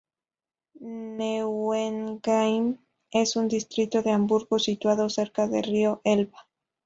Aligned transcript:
Neuengamme 0.79 2.79
es 3.11 3.35
un 3.35 3.47
distrito 3.47 4.01
de 4.01 4.09
Hamburgo 4.09 4.57
situado 4.57 5.07
cerca 5.11 5.47
de 5.47 5.61
río 5.61 6.01
Elba. 6.03 6.47